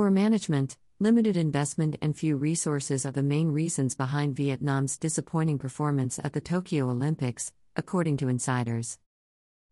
[0.00, 6.18] Poor management, limited investment, and few resources are the main reasons behind Vietnam's disappointing performance
[6.24, 8.98] at the Tokyo Olympics, according to insiders.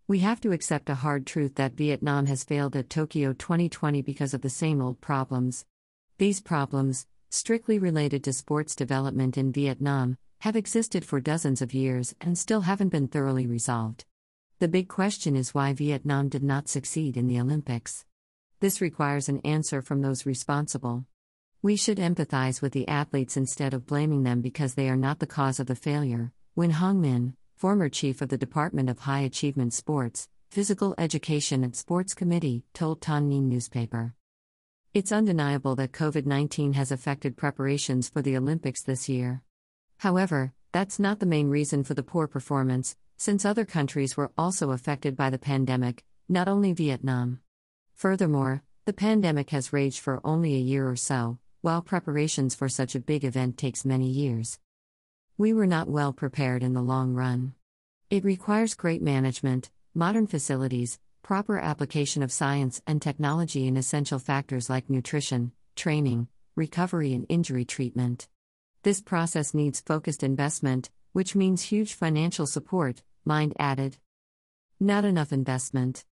[0.07, 4.35] We have to accept a hard truth that Vietnam has failed at Tokyo 2020 because
[4.35, 5.65] of the same old problems.
[6.19, 12.15] These problems, strictly related to sports development in Vietnam, have existed for dozens of years
[12.21, 14.05] and still haven't been thoroughly resolved.
[14.59, 18.05] The big question is why Vietnam did not succeed in the Olympics.
[18.61, 21.05] This requires an answer from those responsible.
[21.63, 25.29] We should empathize with the athletes instead of blaming them because they are not the
[25.29, 26.33] cause of the failure.
[26.57, 31.77] Nguyen Hong Minh, former chief of the Department of High Achievement Sports, Physical Education and
[31.77, 34.15] Sports Committee, told Thanh Nien newspaper.
[34.93, 39.43] It's undeniable that COVID 19 has affected preparations for the Olympics this year.
[39.99, 44.73] However, that's not the main reason for the poor performance, since other countries were also
[44.73, 47.41] affected by the pandemic, not only Vietnam.
[47.99, 52.95] Furthermore, the pandemic has raged for only a year or so, while preparations for such
[52.95, 54.61] a big event takes many years.
[55.37, 57.55] We were not well prepared in the long run.
[58.09, 64.71] It requires great management, modern facilities, proper application of science and technology in essential factors
[64.71, 68.29] like nutrition, training, recovery, and injury treatment.
[68.85, 73.97] This process needs focused investment, which means huge financial support, Minh added.
[74.79, 76.05] Not enough investment.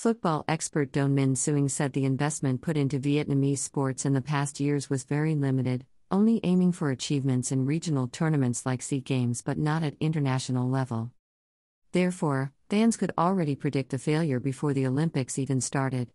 [0.00, 4.58] Football expert Doan Minh Suong said the investment put into Vietnamese sports in the past
[4.58, 9.58] years was very limited, only aiming for achievements in regional tournaments like SEA Games but
[9.58, 11.10] not at international level.
[11.92, 16.08] Therefore, fans could already predict a failure before the Olympics even started.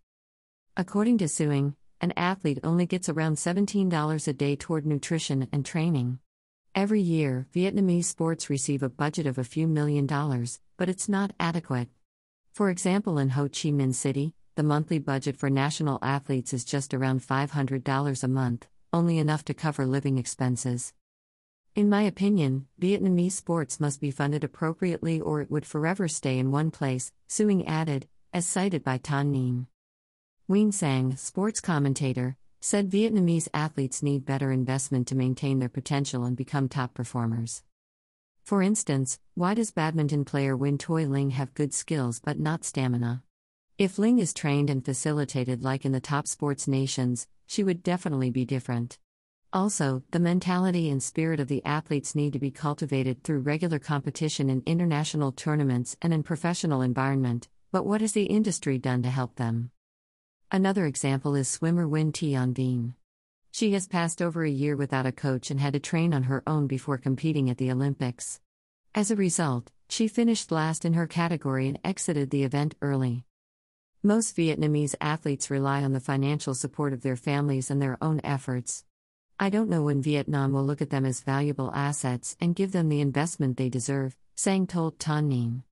[0.75, 6.17] According to Suong, an athlete only gets around $17 a day toward nutrition and training.
[6.73, 11.33] Every year, Vietnamese sports receive a budget of a few million dollars, but it's not
[11.39, 11.89] adequate.
[12.55, 16.93] For example, in Ho Chi Minh City, the monthly budget for national athletes is just
[16.93, 20.93] around $500 a month only enough to cover living expenses.
[21.75, 26.49] In my opinion, Vietnamese sports must be funded appropriately or it would forever stay in
[26.49, 29.67] one place, Suong added, as cited by Thanh Nien.
[30.49, 36.37] Nguyen Sang, sports commentator, said Vietnamese athletes need better investment to maintain their potential and
[36.37, 37.63] become top performers.
[38.45, 43.23] For instance, why does badminton player Nguyen Thuy Linh have good skills but not stamina?
[43.79, 48.29] If Linh is trained and facilitated like in the top sports nations, she would definitely
[48.29, 48.99] be different.
[49.51, 54.51] Also, the mentality and spirit of the athletes need to be cultivated through regular competition
[54.51, 59.37] in international tournaments and in professional environment, but what has the industry done to help
[59.37, 59.71] them?
[60.51, 62.93] Another example is swimmer Win Vinh.
[63.57, 66.43] She has passed over a year without a coach and had to train on her
[66.45, 68.41] own before competing at the Olympics.
[68.93, 73.23] As a result, she finished last in her category and exited the event early.
[74.03, 78.83] Most Vietnamese athletes rely on the financial support of their families and their own efforts.
[79.39, 82.89] I don't know when Vietnam will look at them as valuable assets and give them
[82.89, 85.63] the investment they deserve, Sang told Thanh Nien.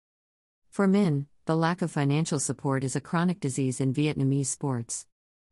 [0.70, 5.06] For Minh, the lack of financial support is a chronic disease in Vietnamese sports.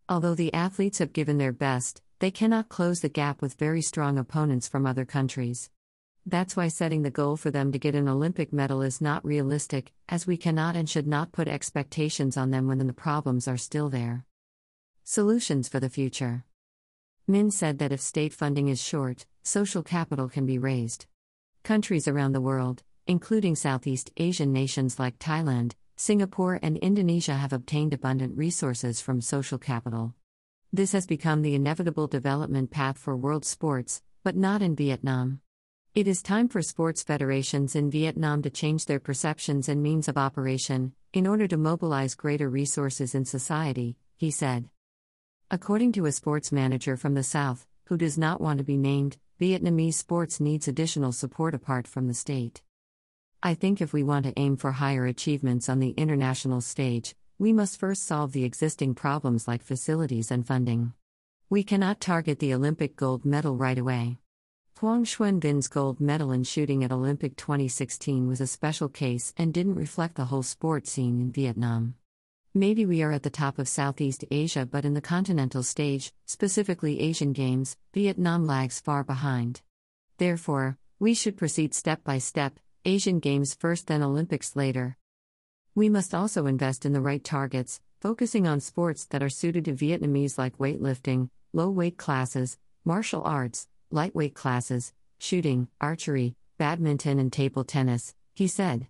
[0.07, 4.19] Although the athletes have given their best, they cannot close the gap with very strong
[4.19, 5.71] opponents from other countries.
[6.23, 9.91] That's why setting the goal for them to get an Olympic medal is not realistic,
[10.07, 13.89] as we cannot and should not put expectations on them when the problems are still
[13.89, 14.23] there.
[15.03, 16.45] Solutions for the future
[17.27, 21.07] Minh said that if state funding is short, social capital can be raised.
[21.63, 27.95] Countries around the world, including Southeast Asian nations like Thailand, Singapore, and Indonesia, have obtained
[27.95, 30.13] abundant resources from social capital.
[30.73, 35.41] This has become the inevitable development path for world sports, but not in Vietnam.
[35.93, 40.17] It is time for sports federations in Vietnam to change their perceptions and means of
[40.17, 44.69] operation, in order to mobilize greater resources in society, he said.
[45.49, 49.17] According to a sports manager from the South, who does not want to be named,
[49.41, 52.61] Vietnamese sports needs additional support apart from the state.
[53.43, 57.51] I think if we want to aim for higher achievements on the international stage, we
[57.51, 60.93] must first solve the existing problems like facilities and funding.
[61.49, 64.19] We cannot target the Olympic gold medal right away.
[64.79, 69.51] Hoang Xuan Vinh's gold medal in shooting at Olympic 2016 was a special case and
[69.51, 71.95] didn't reflect the whole sport scene in Vietnam.
[72.53, 76.99] Maybe we are at the top of Southeast Asia, but in the continental stage, specifically
[76.99, 79.61] Asian Games, Vietnam lags far behind.
[80.19, 84.95] Therefore, we should proceed step by step, Asian Games first, then Olympics later.
[85.73, 89.73] We must also invest in the right targets, focusing on sports that are suited to
[89.73, 97.63] Vietnamese like weightlifting, low weight classes, martial arts, lightweight classes, shooting, archery, badminton, and table
[97.63, 98.87] tennis, he said.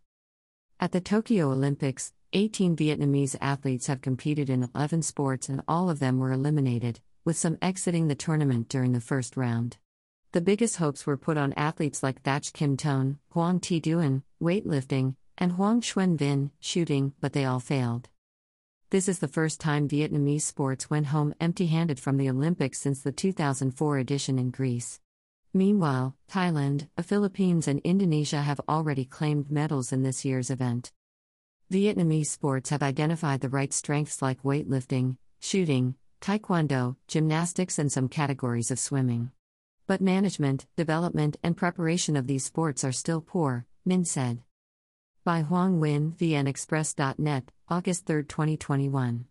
[0.79, 5.99] At the Tokyo Olympics, 18 Vietnamese athletes have competed in 11 sports and all of
[5.99, 9.77] them were eliminated, with some exiting the tournament during the first round.
[10.31, 15.15] The biggest hopes were put on athletes like Thach Kim Tuan, Hoang Thi Duyen, weightlifting,
[15.37, 18.09] and Hoang Xuan Vinh, shooting, but they all failed.
[18.91, 23.01] This is the first time Vietnamese sports went home empty handed from the Olympics since
[23.01, 24.99] the 2004 edition in Greece.
[25.53, 30.91] Meanwhile, Thailand, the Philippines, and Indonesia have already claimed medals in this year's event.
[31.71, 38.71] Vietnamese sports have identified the right strengths like weightlifting, shooting, taekwondo, gymnastics, and some categories
[38.71, 39.31] of swimming.
[39.87, 44.41] But management, development, and preparation of these sports are still poor, Minh said.
[45.23, 49.25] By Hoang Nguyen, VnExpress.net, August 3, 2021.